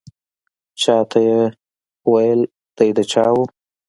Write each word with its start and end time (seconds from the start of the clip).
چا 0.81 0.97
ته 1.09 1.19
یې 1.27 1.39
وې 2.11 2.29
دی 2.77 2.89
د 2.97 2.99
چا 3.11 3.25
و. 3.33 3.37